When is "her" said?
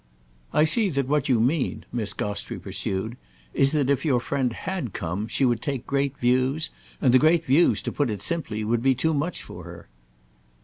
9.63-9.89